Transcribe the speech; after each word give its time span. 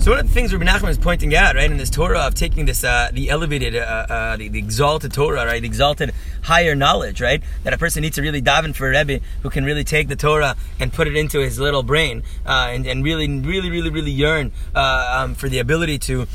So 0.00 0.12
one 0.12 0.20
of 0.20 0.28
the 0.28 0.32
things 0.32 0.50
Rabbi 0.50 0.64
Nachman 0.64 0.88
is 0.88 0.96
pointing 0.96 1.34
out, 1.34 1.56
right, 1.56 1.70
in 1.70 1.76
this 1.76 1.90
Torah 1.90 2.20
of 2.20 2.34
taking 2.34 2.64
this, 2.64 2.84
uh, 2.84 3.10
the 3.12 3.28
elevated, 3.28 3.76
uh, 3.76 4.06
uh, 4.08 4.36
the, 4.38 4.48
the, 4.48 4.58
exalted 4.58 5.12
Torah, 5.12 5.44
right, 5.44 5.60
the 5.60 5.68
exalted 5.68 6.14
higher 6.40 6.74
knowledge, 6.74 7.20
right, 7.20 7.42
that 7.64 7.74
a 7.74 7.76
person 7.76 8.00
needs 8.00 8.16
to 8.16 8.22
really 8.22 8.40
daven 8.40 8.74
for 8.74 8.90
a 8.90 8.98
Rebbe 8.98 9.22
who 9.42 9.50
can 9.50 9.62
really 9.62 9.84
take 9.84 10.08
the 10.08 10.16
Torah 10.16 10.56
and 10.78 10.90
put 10.90 11.06
it 11.06 11.16
into 11.16 11.40
his 11.40 11.58
little 11.58 11.82
brain, 11.82 12.22
uh, 12.46 12.68
and, 12.70 12.86
and 12.86 13.04
really, 13.04 13.28
really, 13.28 13.68
really, 13.68 13.90
really 13.90 14.10
yearn 14.10 14.52
uh, 14.74 15.18
um, 15.20 15.34
for 15.34 15.50
the 15.50 15.58
ability 15.58 15.98
to 15.98 16.26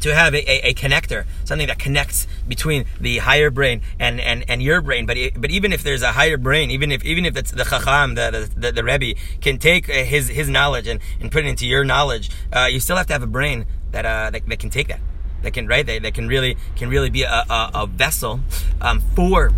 to 0.00 0.14
have 0.14 0.34
a, 0.34 0.50
a, 0.50 0.70
a, 0.70 0.74
connector, 0.74 1.26
something 1.44 1.66
that 1.66 1.78
connects 1.78 2.26
between 2.48 2.84
the 3.00 3.18
higher 3.18 3.50
brain 3.50 3.82
and, 3.98 4.20
and, 4.20 4.44
and 4.48 4.62
your 4.62 4.80
brain. 4.80 5.06
But 5.06 5.16
but 5.36 5.50
even 5.50 5.72
if 5.72 5.82
there's 5.82 6.02
a 6.02 6.12
higher 6.12 6.36
brain, 6.36 6.70
even 6.70 6.90
if 6.92 7.04
even 7.04 7.24
if 7.24 7.36
it's 7.36 7.50
the 7.50 7.64
chacham, 7.64 8.14
the 8.14 8.30
the, 8.54 8.60
the, 8.60 8.72
the 8.72 8.84
rebbe 8.84 9.18
can 9.40 9.58
take 9.58 9.88
uh, 9.88 10.04
his 10.04 10.28
his 10.28 10.48
knowledge 10.48 10.86
and, 10.86 11.00
and 11.20 11.30
put 11.30 11.44
it 11.44 11.48
into 11.48 11.66
your 11.66 11.84
knowledge, 11.84 12.30
uh, 12.52 12.66
you 12.70 12.80
still 12.80 12.96
have 12.96 13.06
to 13.06 13.12
have 13.12 13.22
a 13.22 13.26
brain 13.26 13.66
that 13.92 14.04
uh, 14.04 14.30
that, 14.30 14.46
that 14.46 14.58
can 14.58 14.70
take 14.70 14.88
that, 14.88 15.00
that 15.42 15.52
can 15.52 15.66
right, 15.66 15.86
that, 15.86 16.02
that 16.02 16.14
can 16.14 16.28
really 16.28 16.56
can 16.76 16.88
really 16.88 17.10
be 17.10 17.22
a, 17.22 17.44
a, 17.48 17.70
a 17.74 17.86
vessel 17.86 18.40
um, 18.80 19.00
for 19.14 19.52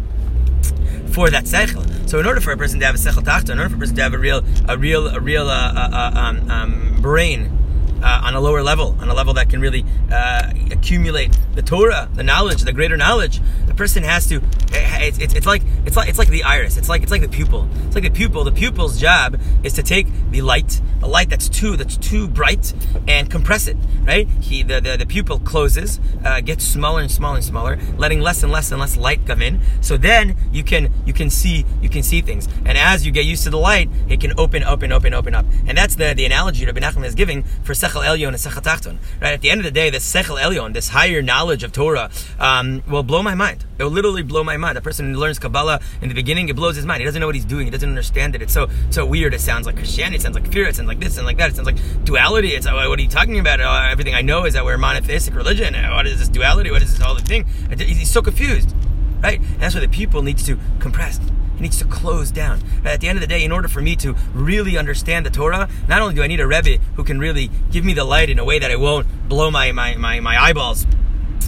for 1.12 1.30
that 1.30 1.44
seichel. 1.44 1.86
So 2.08 2.18
in 2.18 2.26
order 2.26 2.40
for 2.40 2.52
a 2.52 2.56
person 2.56 2.80
to 2.80 2.86
have 2.86 2.94
a 2.94 2.98
seichel 2.98 3.22
tachta, 3.22 3.50
in 3.50 3.58
order 3.58 3.70
for 3.70 3.76
a 3.76 3.78
person 3.78 3.96
to 3.96 4.02
have 4.02 4.14
a 4.14 4.18
real 4.18 4.42
a 4.68 4.76
real 4.76 5.08
a 5.08 5.20
real 5.20 5.48
uh, 5.48 5.72
uh 5.74 6.12
um, 6.14 6.50
um, 6.50 6.98
brain 7.00 7.61
uh, 8.02 8.22
on 8.24 8.34
a 8.34 8.40
lower 8.40 8.62
level, 8.62 8.96
on 9.00 9.08
a 9.08 9.14
level 9.14 9.34
that 9.34 9.48
can 9.48 9.60
really 9.60 9.84
uh, 10.10 10.52
accumulate 10.70 11.36
the 11.54 11.62
Torah, 11.62 12.08
the 12.14 12.22
knowledge, 12.22 12.62
the 12.62 12.72
greater 12.72 12.96
knowledge. 12.96 13.40
The 13.66 13.74
person 13.74 14.02
has 14.02 14.26
to. 14.28 14.42
It's, 14.72 15.18
it's, 15.18 15.34
it's, 15.34 15.46
like 15.46 15.62
it's 15.84 15.96
like 15.96 16.08
it's 16.08 16.18
like 16.18 16.28
the 16.28 16.42
iris. 16.42 16.76
It's 16.76 16.88
like 16.88 17.02
it's 17.02 17.10
like 17.10 17.22
the 17.22 17.28
pupil. 17.28 17.68
It's 17.86 17.94
like 17.94 18.04
the 18.04 18.10
pupil. 18.10 18.44
The 18.44 18.52
pupil's 18.52 19.00
job 19.00 19.40
is 19.62 19.72
to 19.74 19.82
take 19.82 20.06
the 20.30 20.42
light, 20.42 20.80
a 21.02 21.08
light 21.08 21.30
that's 21.30 21.48
too 21.48 21.76
that's 21.76 21.96
too 21.96 22.28
bright, 22.28 22.72
and 23.06 23.30
compress 23.30 23.66
it. 23.66 23.76
Right? 24.02 24.28
He 24.40 24.62
the 24.62 24.80
the, 24.80 24.96
the 24.96 25.06
pupil 25.06 25.38
closes, 25.38 26.00
uh, 26.24 26.40
gets 26.40 26.64
smaller 26.64 27.00
and 27.00 27.10
smaller 27.10 27.36
and 27.36 27.44
smaller, 27.44 27.78
letting 27.96 28.20
less 28.20 28.42
and 28.42 28.52
less 28.52 28.70
and 28.70 28.80
less 28.80 28.96
light 28.96 29.26
come 29.26 29.42
in. 29.42 29.60
So 29.80 29.96
then 29.96 30.36
you 30.52 30.64
can 30.64 30.92
you 31.06 31.12
can 31.12 31.30
see 31.30 31.64
you 31.80 31.88
can 31.88 32.02
see 32.02 32.20
things. 32.20 32.48
And 32.64 32.76
as 32.78 33.06
you 33.06 33.12
get 33.12 33.24
used 33.24 33.44
to 33.44 33.50
the 33.50 33.58
light, 33.58 33.90
it 34.08 34.20
can 34.20 34.32
open, 34.38 34.64
open, 34.64 34.92
open, 34.92 35.14
open 35.14 35.34
up. 35.34 35.46
And 35.66 35.76
that's 35.76 35.96
the 35.96 36.14
the 36.14 36.24
analogy 36.24 36.66
Rabbi 36.66 36.80
Nachman 36.80 37.04
is 37.04 37.14
giving 37.14 37.42
for 37.62 37.74
Sechel 37.92 38.04
Elyon 38.04 38.28
and 38.28 38.36
Sechel 38.36 38.62
Tachton. 38.62 38.98
Right? 39.20 39.32
At 39.32 39.40
the 39.40 39.50
end 39.50 39.60
of 39.60 39.64
the 39.64 39.70
day, 39.70 39.90
the 39.90 39.98
Sechel 39.98 40.40
Elyon, 40.40 40.72
this 40.72 40.88
higher 40.88 41.22
knowledge 41.22 41.62
of 41.62 41.72
Torah, 41.72 42.10
um, 42.38 42.82
will 42.88 43.02
blow 43.02 43.22
my 43.22 43.34
mind. 43.34 43.64
It 43.78 43.84
will 43.84 43.90
literally 43.90 44.22
blow 44.22 44.42
my 44.44 44.56
mind. 44.56 44.78
A 44.78 44.80
person 44.80 45.12
who 45.12 45.20
learns 45.20 45.38
Kabbalah 45.38 45.80
in 46.00 46.08
the 46.08 46.14
beginning, 46.14 46.48
it 46.48 46.56
blows 46.56 46.76
his 46.76 46.86
mind. 46.86 47.00
He 47.00 47.04
doesn't 47.04 47.20
know 47.20 47.26
what 47.26 47.34
he's 47.34 47.44
doing. 47.44 47.66
He 47.66 47.70
doesn't 47.70 47.88
understand 47.88 48.34
it. 48.34 48.42
It's 48.42 48.52
so 48.52 48.68
so 48.90 49.04
weird. 49.04 49.34
It 49.34 49.40
sounds 49.40 49.66
like 49.66 49.76
Christianity. 49.76 50.16
It 50.16 50.22
sounds 50.22 50.34
like 50.34 50.50
fear. 50.50 50.66
It 50.66 50.76
sounds 50.76 50.88
like 50.88 51.00
this 51.00 51.16
and 51.16 51.26
like 51.26 51.38
that. 51.38 51.50
It 51.50 51.56
sounds 51.56 51.66
like 51.66 52.04
duality. 52.04 52.54
It's 52.54 52.66
uh, 52.66 52.72
what 52.72 52.98
are 52.98 53.02
you 53.02 53.08
talking 53.08 53.38
about? 53.38 53.60
Uh, 53.60 53.88
everything 53.90 54.14
I 54.14 54.22
know 54.22 54.44
is 54.44 54.54
that 54.54 54.64
we're 54.64 54.74
a 54.74 54.78
monotheistic 54.78 55.34
religion. 55.34 55.74
Uh, 55.74 55.92
what 55.94 56.06
is 56.06 56.18
this 56.18 56.28
duality? 56.28 56.70
What 56.70 56.82
is 56.82 56.96
this 56.96 57.04
whole 57.04 57.16
thing? 57.16 57.46
He's 57.76 58.10
so 58.10 58.22
confused, 58.22 58.74
right? 59.22 59.38
And 59.38 59.60
that's 59.60 59.74
why 59.74 59.80
the 59.80 59.88
people 59.88 60.22
needs 60.22 60.44
to 60.46 60.58
compress 60.80 61.18
needs 61.58 61.78
to 61.78 61.84
close 61.84 62.30
down. 62.30 62.60
At 62.84 63.00
the 63.00 63.08
end 63.08 63.18
of 63.18 63.20
the 63.20 63.26
day, 63.26 63.44
in 63.44 63.52
order 63.52 63.68
for 63.68 63.80
me 63.80 63.96
to 63.96 64.14
really 64.34 64.76
understand 64.76 65.26
the 65.26 65.30
Torah, 65.30 65.68
not 65.88 66.00
only 66.00 66.14
do 66.14 66.22
I 66.22 66.26
need 66.26 66.40
a 66.40 66.46
Rebbe 66.46 66.78
who 66.96 67.04
can 67.04 67.18
really 67.18 67.50
give 67.70 67.84
me 67.84 67.94
the 67.94 68.04
light 68.04 68.30
in 68.30 68.38
a 68.38 68.44
way 68.44 68.58
that 68.58 68.70
it 68.70 68.80
won't 68.80 69.06
blow 69.28 69.50
my, 69.50 69.72
my, 69.72 69.96
my, 69.96 70.20
my 70.20 70.42
eyeballs 70.42 70.86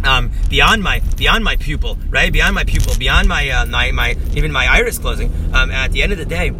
um, 0.04 0.30
beyond 0.48 0.82
my 0.82 1.00
beyond 1.16 1.44
my 1.44 1.56
pupil, 1.56 1.98
right? 2.10 2.32
Beyond 2.32 2.54
my 2.54 2.64
pupil, 2.64 2.94
beyond 2.98 3.28
my 3.28 3.48
uh, 3.48 3.66
my, 3.66 3.90
my 3.90 4.16
even 4.34 4.52
my 4.52 4.66
iris 4.66 4.98
closing. 4.98 5.32
Um, 5.54 5.70
at 5.70 5.92
the 5.92 6.02
end 6.02 6.12
of 6.12 6.18
the 6.18 6.24
day, 6.26 6.52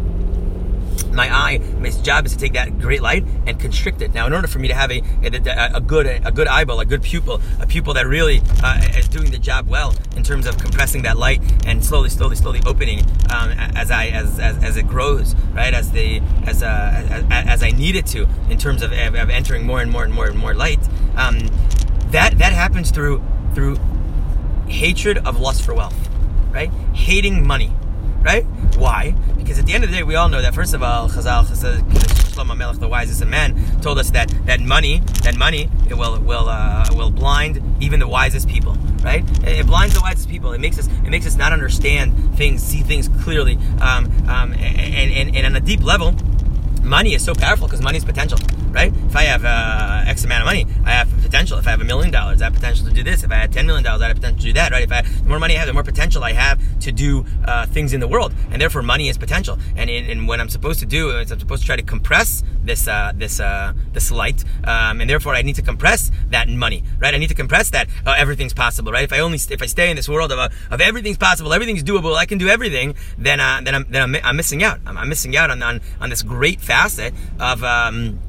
my 1.11 1.33
eye, 1.33 1.57
my 1.79 1.89
job 1.89 2.25
is 2.25 2.33
to 2.33 2.37
take 2.37 2.53
that 2.53 2.79
great 2.79 3.01
light 3.01 3.25
and 3.45 3.59
constrict 3.59 4.01
it. 4.01 4.13
Now, 4.13 4.27
in 4.27 4.33
order 4.33 4.47
for 4.47 4.59
me 4.59 4.67
to 4.67 4.73
have 4.73 4.91
a, 4.91 5.01
a, 5.23 5.77
a 5.77 5.81
good 5.81 6.07
a 6.07 6.31
good 6.31 6.47
eyeball, 6.47 6.79
a 6.79 6.85
good 6.85 7.03
pupil, 7.03 7.41
a 7.59 7.67
pupil 7.67 7.93
that 7.93 8.05
really 8.05 8.41
uh, 8.63 8.81
is 8.97 9.07
doing 9.07 9.31
the 9.31 9.37
job 9.37 9.67
well 9.67 9.95
in 10.15 10.23
terms 10.23 10.45
of 10.45 10.57
compressing 10.57 11.03
that 11.03 11.17
light 11.17 11.41
and 11.65 11.83
slowly, 11.83 12.09
slowly, 12.09 12.35
slowly 12.35 12.61
opening 12.65 12.99
um, 13.33 13.51
as 13.51 13.91
I 13.91 14.07
as, 14.07 14.39
as, 14.39 14.63
as 14.63 14.77
it 14.77 14.87
grows, 14.87 15.35
right? 15.53 15.73
As 15.73 15.91
the 15.91 16.21
as 16.45 16.63
uh, 16.63 17.05
as, 17.09 17.47
as, 17.47 17.63
I 17.63 17.71
need 17.71 17.95
it 17.95 18.05
to 18.07 18.27
in 18.49 18.57
terms 18.57 18.81
of, 18.81 18.91
of, 18.91 19.29
entering 19.29 19.65
more 19.65 19.81
and 19.81 19.91
more 19.91 20.03
and 20.03 20.13
more 20.13 20.27
and 20.27 20.37
more 20.37 20.53
light. 20.53 20.79
Um, 21.15 21.39
that 22.11 22.37
that 22.37 22.53
happens 22.53 22.91
through 22.91 23.23
through 23.53 23.77
hatred 24.67 25.17
of 25.19 25.39
lust 25.39 25.63
for 25.63 25.73
wealth, 25.73 26.09
right? 26.51 26.71
Hating 26.93 27.45
money 27.45 27.71
right? 28.25 28.43
Why? 28.75 29.15
Because 29.37 29.59
at 29.59 29.67
the 29.67 29.73
end 29.73 29.83
of 29.83 29.91
the 29.91 29.97
day, 29.97 30.03
we 30.03 30.15
all 30.15 30.27
know 30.27 30.41
that 30.41 30.55
first 30.55 30.73
of 30.73 30.81
all, 30.81 31.07
Chazal, 31.07 31.45
Shlomo 31.45 32.57
Melech, 32.57 32.79
the 32.79 32.87
wisest 32.87 33.21
of 33.21 33.29
men, 33.29 33.79
told 33.81 33.99
us 33.99 34.09
that 34.09 34.29
that 34.45 34.59
money, 34.59 34.99
that 35.23 35.37
money, 35.37 35.69
it 35.87 35.93
will 35.93 36.19
will 36.19 36.49
uh, 36.49 36.85
will 36.93 37.11
blind 37.11 37.61
even 37.79 37.99
the 37.99 38.07
wisest 38.07 38.49
people, 38.49 38.73
right? 39.03 39.23
It 39.43 39.67
blinds 39.67 39.93
the 39.93 40.01
wisest 40.01 40.27
people. 40.27 40.51
It 40.51 40.59
makes 40.59 40.79
us 40.79 40.87
it 40.87 41.09
makes 41.09 41.27
us 41.27 41.35
not 41.35 41.53
understand 41.53 42.35
things, 42.35 42.63
see 42.63 42.81
things 42.81 43.07
clearly, 43.23 43.57
um, 43.79 44.11
um, 44.27 44.53
and, 44.53 45.11
and, 45.13 45.35
and 45.35 45.45
on 45.45 45.55
a 45.55 45.61
deep 45.61 45.83
level 45.83 46.15
money 46.85 47.15
is 47.15 47.25
so 47.25 47.33
powerful 47.33 47.67
because 47.67 47.81
money 47.81 47.97
is 47.97 48.05
potential, 48.05 48.37
right? 48.75 48.93
If 48.93 49.15
I 49.15 49.23
have 49.23 49.45
uh, 49.45 50.03
X 50.05 50.25
amount 50.25 50.41
of 50.41 50.45
money, 50.45 50.67
I 50.83 50.91
have 50.91 51.09
potential. 51.23 51.57
If 51.57 51.65
I 51.65 51.71
have 51.71 51.81
a 51.81 51.85
million 51.85 52.11
dollars, 52.11 52.41
I 52.41 52.45
have 52.45 52.53
potential 52.53 52.85
to 52.85 52.93
do 52.93 53.03
this. 53.03 53.23
If 53.23 53.31
I 53.31 53.35
had 53.35 53.51
ten 53.51 53.65
million 53.65 53.83
dollars, 53.83 54.01
I 54.01 54.07
have 54.09 54.17
potential 54.17 54.41
to 54.41 54.47
do 54.47 54.53
that, 54.53 54.71
right? 54.71 54.83
If 54.83 54.91
I 54.91 55.01
the 55.01 55.29
more 55.29 55.39
money 55.39 55.55
I 55.55 55.59
have, 55.59 55.67
the 55.67 55.73
more 55.73 55.83
potential 55.83 56.23
I 56.23 56.33
have 56.33 56.59
to 56.81 56.91
do 56.91 57.25
uh, 57.45 57.65
things 57.65 57.93
in 57.93 58.01
the 58.01 58.07
world, 58.07 58.33
and 58.51 58.61
therefore 58.61 58.83
money 58.83 59.07
is 59.07 59.17
potential. 59.17 59.57
And 59.75 59.89
in, 59.89 60.27
what 60.27 60.39
I'm 60.39 60.49
supposed 60.49 60.81
to 60.81 60.85
do 60.85 61.17
is 61.17 61.31
I'm 61.31 61.39
supposed 61.39 61.61
to 61.63 61.65
try 61.65 61.77
to 61.77 61.83
compress 61.83 62.43
this 62.61 62.87
uh, 62.87 63.13
this 63.15 63.39
uh, 63.39 63.73
this 63.93 64.11
light, 64.11 64.43
um, 64.65 64.99
and 64.99 65.09
therefore 65.09 65.33
I 65.33 65.41
need 65.41 65.55
to 65.55 65.61
compress 65.61 66.11
that 66.29 66.49
money, 66.49 66.83
right? 66.99 67.13
I 67.13 67.17
need 67.17 67.29
to 67.29 67.35
compress 67.35 67.69
that 67.71 67.87
uh, 68.05 68.15
everything's 68.17 68.53
possible, 68.53 68.91
right? 68.91 69.05
If 69.05 69.13
I 69.13 69.19
only 69.19 69.39
if 69.49 69.61
I 69.61 69.67
stay 69.67 69.89
in 69.89 69.95
this 69.95 70.09
world 70.09 70.31
of, 70.33 70.39
uh, 70.39 70.49
of 70.69 70.81
everything's 70.81 71.17
possible, 71.17 71.53
everything's 71.53 71.83
doable, 71.83 72.15
I 72.15 72.25
can 72.25 72.37
do 72.37 72.49
everything, 72.49 72.95
then 73.17 73.39
then 73.63 73.73
I'm 73.75 73.85
then 73.89 74.01
I'm, 74.03 74.15
I'm 74.23 74.35
missing 74.35 74.63
out. 74.63 74.79
I'm, 74.85 74.97
I'm 74.97 75.09
missing 75.09 75.37
out 75.37 75.49
on, 75.49 75.63
on 75.63 75.79
on 76.01 76.09
this 76.09 76.23
great 76.23 76.59
facet 76.59 77.13
of 77.39 77.63
um, 77.63 78.19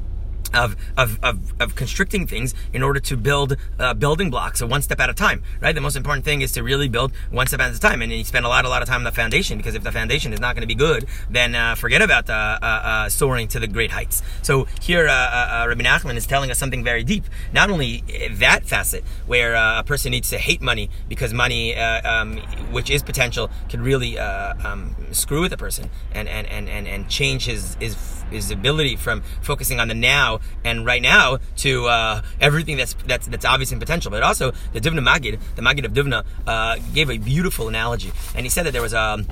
of, 0.53 0.75
of, 0.97 1.19
of, 1.23 1.53
of, 1.59 1.75
constricting 1.75 2.27
things 2.27 2.53
in 2.73 2.83
order 2.83 2.99
to 2.99 3.17
build 3.17 3.55
uh, 3.79 3.93
building 3.93 4.29
blocks, 4.29 4.59
so 4.59 4.67
one 4.67 4.81
step 4.81 4.99
at 4.99 5.09
a 5.09 5.13
time, 5.13 5.43
right? 5.61 5.73
The 5.73 5.81
most 5.81 5.95
important 5.95 6.25
thing 6.25 6.41
is 6.41 6.51
to 6.53 6.63
really 6.63 6.89
build 6.89 7.11
one 7.31 7.47
step 7.47 7.59
at 7.59 7.73
a 7.73 7.79
time, 7.79 8.01
and 8.01 8.11
you 8.11 8.23
spend 8.23 8.45
a 8.45 8.49
lot, 8.49 8.65
a 8.65 8.69
lot 8.69 8.81
of 8.81 8.87
time 8.87 9.01
on 9.01 9.03
the 9.03 9.11
foundation 9.11 9.57
because 9.57 9.75
if 9.75 9.83
the 9.83 9.91
foundation 9.91 10.33
is 10.33 10.39
not 10.39 10.55
going 10.55 10.61
to 10.61 10.67
be 10.67 10.75
good, 10.75 11.05
then 11.29 11.55
uh, 11.55 11.75
forget 11.75 12.01
about 12.01 12.29
uh, 12.29 12.59
uh, 12.61 12.65
uh, 12.65 13.09
soaring 13.09 13.47
to 13.49 13.59
the 13.59 13.67
great 13.67 13.91
heights. 13.91 14.21
So 14.41 14.67
here, 14.81 15.07
uh, 15.07 15.65
Rabbi 15.67 15.83
Nachman 15.83 16.15
is 16.15 16.25
telling 16.25 16.51
us 16.51 16.57
something 16.57 16.83
very 16.83 17.03
deep. 17.03 17.25
Not 17.53 17.69
only 17.69 18.03
that 18.31 18.65
facet 18.65 19.03
where 19.25 19.55
a 19.55 19.83
person 19.83 20.11
needs 20.11 20.29
to 20.29 20.37
hate 20.37 20.61
money 20.61 20.89
because 21.07 21.33
money, 21.33 21.75
um, 21.75 22.37
which 22.71 22.89
is 22.89 23.03
potential, 23.03 23.49
can 23.69 23.81
really 23.81 24.17
um, 24.17 24.95
screw 25.11 25.41
with 25.41 25.53
a 25.53 25.57
person 25.57 25.89
and, 26.11 26.27
and, 26.27 26.47
and, 26.47 26.69
and, 26.69 26.87
and 26.87 27.09
change 27.09 27.45
his, 27.45 27.75
his 27.75 27.95
his 28.31 28.51
ability 28.51 28.95
from 28.95 29.23
focusing 29.41 29.79
on 29.79 29.87
the 29.87 29.93
now 29.93 30.36
and 30.63 30.85
right 30.85 31.01
now 31.01 31.39
to 31.57 31.87
uh, 31.87 32.21
everything 32.39 32.77
that's 32.77 32.93
that's 33.05 33.27
that's 33.27 33.45
obvious 33.45 33.71
and 33.71 33.79
potential. 33.79 34.11
But 34.11 34.23
also 34.23 34.51
the 34.73 34.79
Divna 34.79 35.01
Magid, 35.01 35.39
the 35.55 35.61
Magid 35.61 35.85
of 35.85 35.93
Divna, 35.93 36.23
uh, 36.45 36.77
gave 36.93 37.09
a 37.09 37.17
beautiful 37.17 37.67
analogy, 37.67 38.11
and 38.35 38.45
he 38.45 38.49
said 38.49 38.65
that 38.65 38.71
there 38.71 38.81
was 38.81 38.93
a 38.93 39.23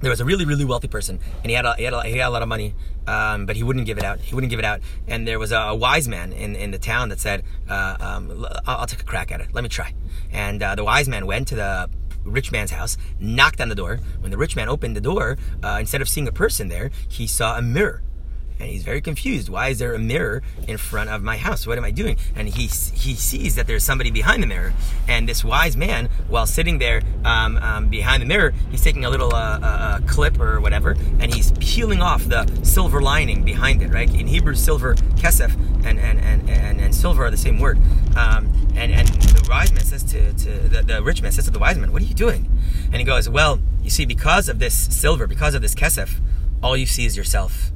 there 0.00 0.10
was 0.10 0.20
a 0.20 0.24
really 0.24 0.44
really 0.44 0.64
wealthy 0.64 0.88
person, 0.88 1.18
and 1.42 1.50
he 1.50 1.54
had 1.54 1.64
a, 1.64 1.74
he 1.76 1.84
had 1.84 1.94
a, 1.94 2.02
he 2.02 2.18
had 2.18 2.28
a 2.28 2.30
lot 2.30 2.42
of 2.42 2.48
money. 2.48 2.74
Um, 3.06 3.44
but 3.44 3.54
he 3.54 3.62
wouldn't 3.62 3.84
give 3.84 3.98
it 3.98 4.04
out. 4.04 4.18
He 4.20 4.34
wouldn't 4.34 4.48
give 4.48 4.58
it 4.58 4.64
out. 4.64 4.80
And 5.06 5.28
there 5.28 5.38
was 5.38 5.52
a, 5.52 5.58
a 5.58 5.74
wise 5.74 6.08
man 6.08 6.32
in, 6.32 6.56
in 6.56 6.70
the 6.70 6.78
town 6.78 7.10
that 7.10 7.20
said, 7.20 7.42
uh, 7.68 7.96
um, 8.00 8.46
I'll, 8.66 8.78
I'll, 8.78 8.86
take 8.86 9.02
a 9.02 9.04
crack 9.04 9.30
at 9.30 9.42
it. 9.42 9.48
Let 9.52 9.62
me 9.62 9.68
try." 9.68 9.92
And 10.32 10.62
uh, 10.62 10.74
the 10.74 10.84
wise 10.84 11.06
man 11.06 11.26
went 11.26 11.48
to 11.48 11.54
the 11.54 11.90
rich 12.24 12.50
man's 12.50 12.70
house, 12.70 12.96
knocked 13.20 13.60
on 13.60 13.68
the 13.68 13.74
door. 13.74 14.00
When 14.20 14.30
the 14.30 14.38
rich 14.38 14.56
man 14.56 14.68
opened 14.68 14.96
the 14.96 15.00
door, 15.00 15.36
uh, 15.62 15.76
instead 15.80 16.00
of 16.00 16.08
seeing 16.08 16.26
a 16.26 16.32
person 16.32 16.68
there, 16.68 16.90
he 17.08 17.26
saw 17.26 17.56
a 17.58 17.62
mirror 17.62 18.02
and 18.58 18.68
he's 18.68 18.82
very 18.82 19.00
confused. 19.00 19.48
Why 19.48 19.68
is 19.68 19.78
there 19.78 19.94
a 19.94 19.98
mirror 19.98 20.42
in 20.68 20.76
front 20.78 21.10
of 21.10 21.22
my 21.22 21.36
house? 21.36 21.66
What 21.66 21.78
am 21.78 21.84
I 21.84 21.90
doing? 21.90 22.16
And 22.34 22.48
he 22.48 22.66
he 22.66 23.14
sees 23.14 23.54
that 23.56 23.66
there's 23.66 23.84
somebody 23.84 24.10
behind 24.10 24.42
the 24.42 24.46
mirror, 24.46 24.72
and 25.08 25.28
this 25.28 25.44
wise 25.44 25.76
man, 25.76 26.08
while 26.28 26.46
sitting 26.46 26.78
there 26.78 27.02
um, 27.24 27.56
um, 27.58 27.88
behind 27.88 28.22
the 28.22 28.26
mirror, 28.26 28.54
he's 28.70 28.82
taking 28.82 29.04
a 29.04 29.10
little 29.10 29.34
uh, 29.34 29.58
uh, 29.60 30.00
clip 30.06 30.38
or 30.40 30.60
whatever, 30.60 30.96
and 31.18 31.34
he's 31.34 31.52
peeling 31.58 32.00
off 32.00 32.24
the 32.24 32.46
silver 32.62 33.00
lining 33.00 33.42
behind 33.42 33.82
it. 33.82 33.92
Right 33.92 34.12
in 34.12 34.26
Hebrew, 34.26 34.54
silver 34.54 34.94
kesef 34.94 35.54
and 35.84 35.98
and, 35.98 36.20
and, 36.20 36.48
and, 36.48 36.80
and 36.80 36.94
silver 36.94 37.24
are 37.24 37.30
the 37.30 37.36
same 37.36 37.58
word. 37.58 37.78
Um, 38.16 38.52
and 38.76 38.92
and 38.92 39.08
the 39.08 39.46
wise 39.48 39.72
man 39.72 39.84
says 39.84 40.02
to, 40.04 40.32
to 40.32 40.50
the, 40.68 40.82
the 40.82 41.02
rich 41.02 41.22
man 41.22 41.32
says 41.32 41.44
to 41.44 41.50
the 41.50 41.58
wise 41.58 41.76
man, 41.76 41.92
"What 41.92 42.02
are 42.02 42.06
you 42.06 42.14
doing?" 42.14 42.50
And 42.86 42.96
he 42.96 43.04
goes, 43.04 43.28
"Well, 43.28 43.60
you 43.82 43.90
see, 43.90 44.06
because 44.06 44.48
of 44.48 44.58
this 44.58 44.74
silver, 44.74 45.26
because 45.26 45.54
of 45.54 45.62
this 45.62 45.74
kesef, 45.74 46.20
all 46.62 46.76
you 46.76 46.86
see 46.86 47.04
is 47.04 47.16
yourself." 47.16 47.73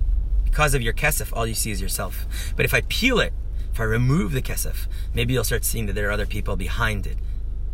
Because 0.58 0.74
of 0.74 0.82
your 0.82 0.92
kesef, 0.92 1.32
all 1.32 1.46
you 1.46 1.54
see 1.54 1.70
is 1.70 1.80
yourself. 1.80 2.26
But 2.56 2.64
if 2.64 2.74
I 2.74 2.80
peel 2.88 3.20
it, 3.20 3.32
if 3.72 3.78
I 3.78 3.84
remove 3.84 4.32
the 4.32 4.42
kesef, 4.42 4.88
maybe 5.14 5.32
you'll 5.32 5.44
start 5.44 5.64
seeing 5.64 5.86
that 5.86 5.92
there 5.92 6.08
are 6.08 6.10
other 6.10 6.26
people 6.26 6.56
behind 6.56 7.06
it 7.06 7.16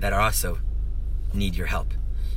that 0.00 0.12
are 0.12 0.20
also 0.20 0.58
need 1.32 1.54
your 1.54 1.69
help. 1.69 1.94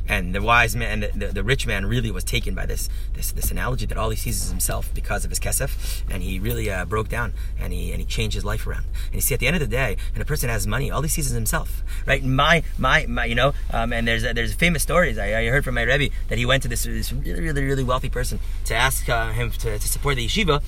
And 0.07 0.33
the 0.33 0.42
wise 0.42 0.75
man, 0.75 1.01
the, 1.01 1.12
the, 1.13 1.27
the, 1.27 1.44
rich 1.44 1.68
man, 1.68 1.86
really 1.86 2.12
was 2.12 2.24
taken 2.24 2.56
by 2.56 2.65
this 2.65 2.89
this 3.13 3.31
this 3.31 3.51
analogy 3.51 3.86
that 3.86 3.98
all 3.98 4.09
he 4.09 4.15
sees 4.15 4.44
is 4.44 4.50
himself 4.50 4.94
because 4.94 5.25
of 5.25 5.31
his 5.31 5.39
kesef, 5.39 6.04
and 6.09 6.24
he 6.24 6.39
really 6.39 6.69
uh, 6.69 6.86
broke 6.86 7.09
down 7.09 7.33
and 7.59 7.74
he 7.74 7.92
and 7.92 8.00
he 8.00 8.06
changed 8.06 8.36
his 8.36 8.45
life 8.45 8.65
around. 8.65 8.86
And 9.07 9.15
you 9.15 9.21
see, 9.21 9.33
at 9.33 9.39
the 9.39 9.48
end 9.48 9.56
of 9.56 9.59
the 9.59 9.68
day, 9.68 9.98
and 10.13 10.21
a 10.21 10.25
person 10.25 10.50
has 10.50 10.65
money, 10.65 10.89
all 10.89 11.01
he 11.01 11.09
sees 11.09 11.27
is 11.27 11.33
himself, 11.33 11.83
right? 12.06 12.24
My 12.24 12.63
my 12.77 13.06
my, 13.07 13.25
you 13.25 13.36
know. 13.36 13.54
Um, 13.71 13.92
and 13.92 14.07
there's 14.07 14.24
there's 14.24 14.54
famous 14.54 14.83
stories 14.83 15.18
I, 15.18 15.42
I, 15.42 15.48
heard 15.48 15.63
from 15.63 15.75
my 15.75 15.83
rebbe 15.83 16.13
that 16.30 16.38
he 16.38 16.45
went 16.45 16.63
to 16.63 16.69
this 16.69 16.83
this 16.83 17.12
really 17.12 17.42
really 17.42 17.63
really 17.63 17.83
wealthy 17.83 18.09
person 18.09 18.39
to 18.65 18.75
ask 18.75 19.09
uh, 19.09 19.31
him 19.31 19.51
to, 19.51 19.77
to 19.77 19.88
support 19.88 20.15
the 20.15 20.25
yeshiva 20.25 20.62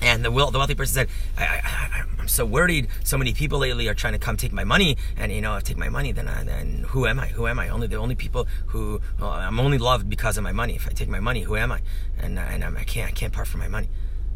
and 0.00 0.24
the, 0.24 0.30
the 0.30 0.58
wealthy 0.58 0.74
person 0.74 0.94
said, 0.94 1.08
I, 1.36 2.04
am 2.18 2.28
so 2.28 2.44
worried. 2.44 2.88
So 3.04 3.18
many 3.18 3.32
people 3.32 3.58
lately 3.58 3.88
are 3.88 3.94
trying 3.94 4.12
to 4.14 4.18
come 4.18 4.36
take 4.36 4.52
my 4.52 4.64
money, 4.64 4.96
and 5.16 5.32
you 5.32 5.40
know, 5.40 5.58
take 5.60 5.76
my 5.76 5.88
money, 5.88 6.12
then 6.12 6.28
I, 6.28 6.44
then 6.44 6.84
who 6.88 7.06
am 7.06 7.20
I? 7.20 7.28
Who 7.28 7.46
am 7.46 7.58
I? 7.58 7.68
Only 7.68 7.86
the 7.86 7.96
only 7.96 8.14
people 8.14 8.46
who 8.66 9.00
well, 9.20 9.30
I'm 9.30 9.60
only 9.60 9.78
loved 9.78 10.08
because 10.08 10.36
of 10.36 10.44
my 10.44 10.52
money. 10.52 10.74
If 10.74 10.86
I 10.86 10.90
take 10.90 11.08
my 11.08 11.20
money, 11.20 11.42
who 11.42 11.56
am 11.56 11.72
I? 11.72 11.80
And 12.18 12.38
and 12.38 12.64
I'm, 12.64 12.76
I 12.76 12.84
can't 12.84 13.08
I 13.08 13.12
can't 13.12 13.32
part 13.32 13.46
from 13.46 13.60
my 13.60 13.68
money. 13.68 13.88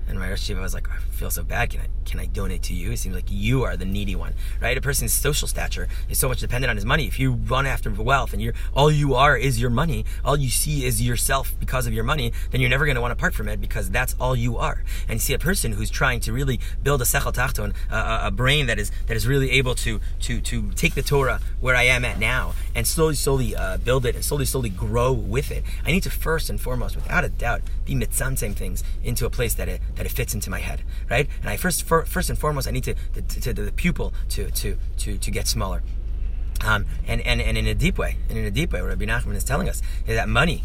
And 0.09 0.19
my 0.19 0.31
Rosh 0.31 0.49
was 0.51 0.75
like, 0.75 0.89
I 0.91 0.99
feel 0.99 1.31
so 1.31 1.43
bad. 1.43 1.71
Can 1.71 1.81
I 1.83 1.89
can 2.09 2.21
I 2.21 2.27
donate 2.27 2.63
to 2.65 2.75
you? 2.75 2.93
It 2.93 2.97
seems 2.97 3.15
like 3.15 3.27
you 3.29 3.65
are 3.65 3.77
the 3.77 3.85
needy 3.85 4.17
one, 4.17 4.33
right? 4.63 4.77
A 4.77 4.81
person's 4.81 5.13
social 5.13 5.47
stature 5.47 5.89
is 6.09 6.17
so 6.17 6.29
much 6.29 6.41
dependent 6.41 6.71
on 6.71 6.77
his 6.77 6.87
money. 6.87 7.07
If 7.07 7.19
you 7.21 7.33
run 7.33 7.67
after 7.67 7.91
wealth 7.91 8.33
and 8.33 8.41
you're 8.41 8.55
all 8.75 8.91
you 8.91 9.15
are 9.15 9.37
is 9.37 9.61
your 9.61 9.69
money, 9.69 10.07
all 10.25 10.37
you 10.37 10.49
see 10.49 10.87
is 10.87 11.03
yourself 11.03 11.55
because 11.61 11.87
of 11.87 11.93
your 11.93 12.05
money, 12.05 12.33
then 12.51 12.63
you're 12.63 12.71
never 12.71 12.87
going 12.87 12.95
to 12.95 13.01
want 13.03 13.13
to 13.13 13.17
part 13.17 13.35
from 13.35 13.49
it 13.49 13.61
because 13.61 13.91
that's 13.91 14.17
all 14.19 14.35
you 14.35 14.57
are. 14.57 14.83
And 15.07 15.17
you 15.17 15.21
see 15.21 15.35
a 15.35 15.39
person 15.39 15.73
who's 15.73 15.91
trying 15.91 16.21
to 16.21 16.33
really 16.33 16.61
build 16.83 17.03
a 17.03 17.05
sechel 17.05 17.35
tachton, 17.35 17.75
a, 17.91 18.29
a 18.29 18.31
brain 18.31 18.67
that 18.67 18.79
is 18.79 18.91
that 19.07 19.17
is 19.17 19.27
really 19.27 19.51
able 19.51 19.75
to 19.77 20.01
to 20.21 20.41
to 20.41 20.71
take 20.73 20.95
the 20.95 21.03
Torah 21.03 21.41
where 21.61 21.77
I 21.77 21.83
am 21.83 22.05
at 22.07 22.19
now 22.19 22.55
and 22.75 22.87
slowly 22.87 23.17
slowly 23.17 23.55
uh, 23.55 23.77
build 23.77 24.07
it 24.07 24.15
and 24.15 24.25
slowly 24.25 24.47
slowly 24.47 24.71
grow 24.71 25.13
with 25.13 25.51
it. 25.51 25.63
I 25.85 25.93
need 25.93 26.05
to 26.05 26.11
first 26.11 26.49
and 26.49 26.59
foremost, 26.59 26.97
without 26.97 27.25
a 27.25 27.29
doubt, 27.29 27.61
be 27.85 27.95
mitzamtzem 27.95 28.55
things 28.55 28.83
into 29.05 29.27
a 29.27 29.31
place 29.31 29.55
that 29.55 29.69
it 29.69 29.83
that 29.99 30.07
it 30.07 30.13
fits 30.13 30.33
into 30.33 30.49
my 30.49 30.61
head, 30.61 30.83
right? 31.11 31.29
And 31.41 31.51
I 31.51 31.57
first 31.57 31.83
for, 31.83 32.07
first 32.07 32.31
and 32.31 32.39
foremost 32.39 32.67
I 32.67 32.71
need 32.71 32.85
to, 32.85 32.95
to, 32.95 33.41
to, 33.41 33.53
the 33.53 33.73
pupil 33.73 34.15
to 34.31 34.51
to 34.51 34.77
to 34.99 35.19
to 35.19 35.31
get 35.31 35.47
smaller. 35.47 35.83
Um, 36.65 36.87
and, 37.07 37.21
and, 37.21 37.41
and 37.41 37.57
in 37.57 37.67
a 37.67 37.75
deep 37.75 37.99
way, 37.99 38.17
and 38.29 38.37
in 38.37 38.45
a 38.45 38.51
deep 38.51 38.73
way, 38.73 38.81
what 38.83 38.89
Rabbi 38.89 39.05
Nachman 39.05 39.37
is 39.37 39.45
telling 39.45 39.69
us 39.69 39.81
is 40.09 40.17
that 40.17 40.29
money, 40.29 40.65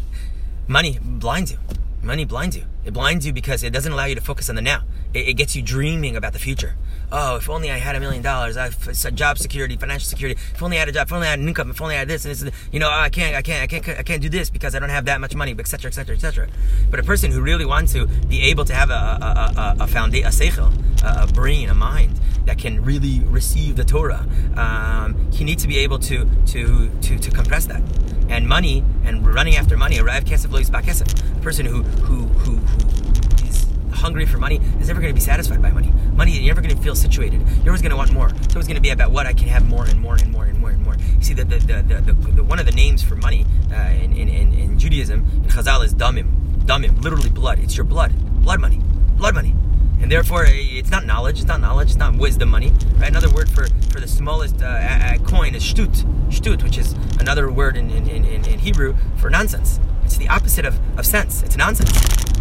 money 0.66 0.98
blinds 1.00 1.52
you. 1.52 1.58
Money 2.04 2.26
blinds 2.26 2.54
you. 2.54 2.64
It 2.84 2.92
blinds 2.92 3.26
you 3.26 3.32
because 3.32 3.62
it 3.62 3.72
doesn't 3.72 3.90
allow 3.90 4.04
you 4.04 4.14
to 4.14 4.20
focus 4.20 4.50
on 4.50 4.56
the 4.56 4.62
now. 4.62 4.82
It, 5.14 5.28
it 5.28 5.34
gets 5.34 5.56
you 5.56 5.62
dreaming 5.62 6.16
about 6.16 6.34
the 6.34 6.38
future. 6.38 6.76
Oh, 7.10 7.36
if 7.36 7.48
only 7.48 7.70
I 7.70 7.78
had 7.78 7.96
a 7.96 8.00
million 8.00 8.22
dollars, 8.22 8.58
I 8.58 8.64
have 8.64 9.14
job 9.14 9.38
security, 9.38 9.76
financial 9.76 10.06
security. 10.06 10.38
If 10.52 10.62
only 10.62 10.76
I 10.76 10.80
had 10.80 10.88
a 10.88 10.92
job, 10.92 11.06
if 11.06 11.12
only 11.14 11.26
I 11.26 11.30
had 11.30 11.38
an 11.38 11.48
income, 11.48 11.70
if 11.70 11.80
only 11.80 11.94
I 11.94 12.00
had 12.00 12.08
this 12.08 12.26
and 12.26 12.34
this, 12.34 12.54
you 12.72 12.78
know, 12.78 12.90
I 12.90 13.08
can't, 13.08 13.34
I 13.34 13.40
can't, 13.40 13.62
I 13.62 13.66
can't, 13.66 13.98
I 13.98 14.02
can't 14.02 14.20
do 14.20 14.28
this 14.28 14.50
because 14.50 14.74
I 14.74 14.80
don't 14.80 14.90
have 14.90 15.06
that 15.06 15.20
much 15.20 15.34
money, 15.34 15.54
etc., 15.58 15.88
etc., 15.88 16.14
etc. 16.16 16.48
But 16.90 17.00
a 17.00 17.04
person 17.04 17.30
who 17.30 17.40
really 17.40 17.64
wants 17.64 17.92
to 17.92 18.06
be 18.06 18.42
able 18.42 18.66
to 18.66 18.74
have 18.74 18.90
a 18.90 18.92
a 18.92 19.76
a, 19.80 19.84
a 19.84 19.86
foundation, 19.86 20.26
a 20.26 20.30
seichel, 20.30 20.72
a, 21.02 21.22
a 21.22 21.26
brain, 21.26 21.70
a 21.70 21.74
mind 21.74 22.20
that 22.44 22.58
can 22.58 22.84
really 22.84 23.20
receive 23.20 23.76
the 23.76 23.84
Torah, 23.84 24.26
um, 24.56 25.30
he 25.32 25.44
needs 25.44 25.62
to 25.62 25.68
be 25.68 25.78
able 25.78 25.98
to 26.00 26.28
to 26.46 26.90
to 27.00 27.18
to 27.18 27.30
compress 27.30 27.66
that. 27.66 27.82
And 28.28 28.48
money 28.48 28.84
and 29.04 29.26
running 29.26 29.56
after 29.56 29.76
money, 29.76 29.98
arrive 29.98 30.24
kesef 30.24 30.50
lo 30.50 30.60
kesef. 30.60 31.36
A 31.36 31.40
person 31.40 31.66
who 31.66 31.82
who 31.82 32.26
who 32.26 32.56
who 32.56 33.46
is 33.46 33.66
hungry 33.92 34.26
for 34.26 34.38
money 34.38 34.56
is 34.80 34.88
never 34.88 35.00
going 35.00 35.12
to 35.12 35.14
be 35.14 35.20
satisfied 35.20 35.62
by 35.62 35.70
money. 35.70 35.92
Money, 36.14 36.32
you're 36.32 36.54
never 36.54 36.60
going 36.60 36.74
to 36.74 36.82
feel 36.82 36.94
situated. 36.94 37.40
You're 37.58 37.68
always 37.68 37.82
going 37.82 37.90
to 37.90 37.96
want 37.96 38.12
more. 38.12 38.30
It's 38.42 38.54
always 38.54 38.66
going 38.66 38.76
to 38.76 38.82
be 38.82 38.90
about 38.90 39.10
what 39.10 39.26
I 39.26 39.32
can 39.32 39.48
have 39.48 39.66
more 39.68 39.84
and 39.84 40.00
more 40.00 40.14
and 40.14 40.30
more 40.30 40.44
and 40.44 40.58
more 40.58 40.70
and 40.70 40.82
more. 40.82 40.96
You 40.96 41.24
see, 41.24 41.34
the, 41.34 41.44
the, 41.44 41.58
the, 41.58 42.00
the, 42.00 42.12
the 42.12 42.44
one 42.44 42.58
of 42.58 42.66
the 42.66 42.72
names 42.72 43.02
for 43.02 43.16
money 43.16 43.46
uh, 43.72 43.90
in, 43.90 44.16
in, 44.16 44.28
in, 44.28 44.78
Judaism, 44.78 45.24
in 45.42 45.48
Chazal, 45.48 45.84
is 45.84 45.94
damim. 45.94 46.64
Damim, 46.64 47.02
literally 47.02 47.30
blood. 47.30 47.58
It's 47.58 47.76
your 47.76 47.84
blood. 47.84 48.12
Blood 48.42 48.60
money. 48.60 48.80
Blood 49.16 49.34
money 49.34 49.54
and 50.04 50.12
therefore 50.12 50.44
eh, 50.44 50.50
it's 50.52 50.90
not 50.90 51.06
knowledge, 51.06 51.38
it's 51.38 51.48
not 51.48 51.62
knowledge, 51.62 51.88
it's 51.88 51.96
not 51.96 52.14
wisdom 52.14 52.50
money. 52.50 52.70
Right? 52.98 53.08
Another 53.08 53.30
word 53.30 53.48
for, 53.48 53.68
for 53.90 54.00
the 54.00 54.06
smallest 54.06 54.60
uh, 54.62 55.16
coin 55.24 55.54
is 55.54 55.64
shtut, 55.64 56.04
shtut, 56.28 56.62
which 56.62 56.76
is 56.76 56.92
another 57.18 57.50
word 57.50 57.74
in, 57.78 57.88
in, 57.88 58.06
in, 58.10 58.26
in 58.44 58.58
Hebrew 58.58 58.96
for 59.16 59.30
nonsense. 59.30 59.80
It's 60.04 60.18
the 60.18 60.28
opposite 60.28 60.66
of, 60.66 60.78
of 60.98 61.06
sense. 61.06 61.42
It's 61.42 61.56
nonsense. 61.56 61.90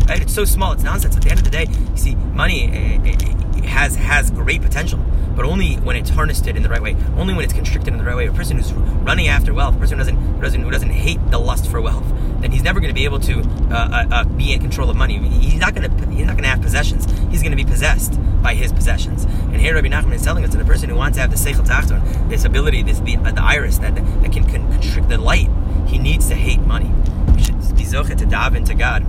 Right? 0.09 0.21
It's 0.21 0.33
so 0.33 0.43
small, 0.43 0.73
it's 0.73 0.83
nonsense. 0.83 1.15
At 1.15 1.23
the 1.23 1.29
end 1.29 1.39
of 1.39 1.45
the 1.45 1.51
day, 1.51 1.67
you 1.69 1.97
see, 1.97 2.15
money 2.15 2.65
it, 2.65 3.23
it 3.23 3.63
has 3.63 3.95
has 3.95 4.29
great 4.29 4.61
potential, 4.61 4.99
but 5.35 5.45
only 5.45 5.75
when 5.75 5.95
it's 5.95 6.09
harnessed 6.09 6.47
in 6.47 6.61
the 6.61 6.69
right 6.69 6.81
way. 6.81 6.95
Only 7.17 7.33
when 7.33 7.43
it's 7.43 7.53
constricted 7.53 7.93
in 7.93 7.97
the 7.97 8.03
right 8.03 8.15
way. 8.15 8.27
A 8.27 8.33
person 8.33 8.57
who's 8.57 8.73
running 8.73 9.27
after 9.27 9.53
wealth, 9.53 9.75
a 9.75 9.79
person 9.79 9.97
who 9.97 10.03
doesn't 10.03 10.15
who 10.15 10.41
doesn't 10.41 10.61
who 10.61 10.71
doesn't 10.71 10.89
hate 10.89 11.19
the 11.31 11.39
lust 11.39 11.69
for 11.69 11.81
wealth, 11.81 12.05
then 12.41 12.51
he's 12.51 12.63
never 12.63 12.79
going 12.79 12.89
to 12.89 12.95
be 12.95 13.05
able 13.05 13.19
to 13.19 13.39
uh, 13.39 13.73
uh, 13.73 14.07
uh, 14.11 14.23
be 14.25 14.53
in 14.53 14.59
control 14.59 14.89
of 14.89 14.95
money. 14.95 15.17
He's 15.17 15.59
not 15.59 15.73
going 15.73 15.89
to 15.89 16.05
he's 16.07 16.25
not 16.25 16.33
going 16.33 16.43
to 16.43 16.49
have 16.49 16.61
possessions. 16.61 17.05
He's 17.29 17.41
going 17.41 17.51
to 17.51 17.63
be 17.63 17.65
possessed 17.65 18.19
by 18.41 18.53
his 18.55 18.71
possessions. 18.71 19.23
And 19.25 19.57
here 19.57 19.75
Rabbi 19.75 19.87
Nachman 19.87 20.13
is 20.13 20.23
telling 20.23 20.43
us 20.43 20.51
that 20.51 20.57
the 20.57 20.65
person 20.65 20.89
who 20.89 20.95
wants 20.95 21.17
to 21.17 21.21
have 21.21 21.31
the 21.31 21.37
seichel 21.37 21.65
tachton, 21.65 22.29
this 22.29 22.45
ability, 22.45 22.83
this 22.83 22.99
the, 22.99 23.15
the 23.15 23.41
iris 23.41 23.77
that 23.79 23.95
that 23.95 24.31
can, 24.31 24.43
can 24.43 24.71
constrict 24.71 25.09
the 25.09 25.17
light, 25.17 25.49
he 25.87 25.97
needs 25.97 26.27
to 26.27 26.35
hate 26.35 26.59
money. 26.61 26.91
We 27.33 27.43
should 27.43 27.57
be 27.75 27.83
zochet 27.83 28.17
to 28.17 28.25
dive 28.25 28.55
into 28.55 28.73
God 28.73 29.05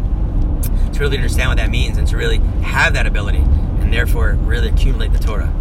to 0.94 1.00
really 1.00 1.16
understand 1.16 1.50
what 1.50 1.58
that 1.58 1.70
means 1.70 1.98
and 1.98 2.06
to 2.08 2.16
really 2.16 2.38
have 2.62 2.94
that 2.94 3.06
ability 3.06 3.38
and 3.38 3.92
therefore 3.92 4.32
really 4.32 4.68
accumulate 4.68 5.12
the 5.12 5.18
Torah. 5.18 5.52